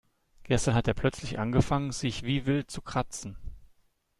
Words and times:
Gestern 0.41 0.73
hat 0.73 0.87
er 0.87 0.95
plötzlich 0.95 1.37
angefangen, 1.37 1.91
sich 1.91 2.23
wie 2.23 2.47
wild 2.47 2.71
zu 2.71 2.81
kratzen. 2.81 3.37